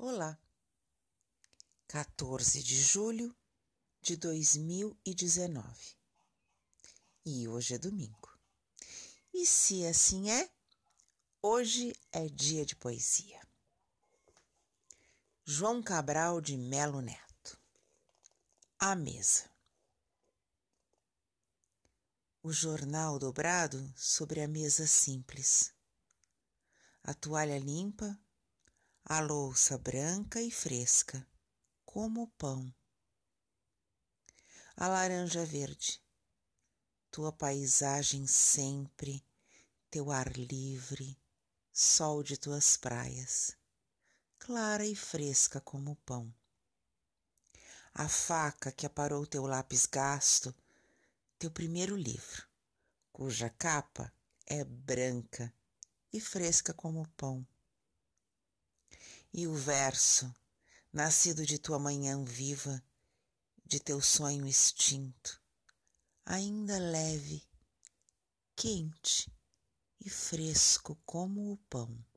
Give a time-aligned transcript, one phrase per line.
[0.00, 0.38] Olá,
[1.88, 3.36] 14 de julho
[4.00, 5.96] de 2019
[7.26, 8.32] e hoje é domingo.
[9.34, 10.48] E se assim é,
[11.42, 13.44] hoje é dia de poesia.
[15.44, 17.60] João Cabral de Melo Neto.
[18.78, 19.50] A mesa.
[22.40, 25.74] O jornal dobrado sobre a mesa simples.
[27.02, 28.16] A toalha limpa
[29.10, 31.26] a louça branca e fresca,
[31.82, 32.70] como o pão.
[34.76, 35.98] A laranja verde,
[37.10, 39.24] tua paisagem sempre,
[39.90, 41.18] teu ar livre,
[41.72, 43.56] sol de tuas praias,
[44.38, 46.30] clara e fresca como o pão.
[47.94, 50.54] A faca que aparou teu lápis gasto,
[51.38, 52.46] teu primeiro livro,
[53.10, 54.12] cuja capa
[54.44, 55.50] é branca
[56.12, 57.46] e fresca como o pão
[59.32, 60.34] e o verso,
[60.92, 62.82] nascido de tua manhã viva,
[63.64, 65.40] de teu sonho extinto,
[66.24, 67.46] ainda leve,
[68.56, 69.30] quente
[70.00, 72.07] e fresco como o pão.